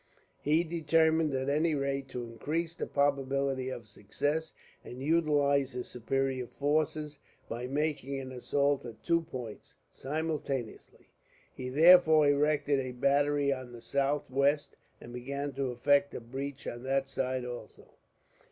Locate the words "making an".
7.67-8.31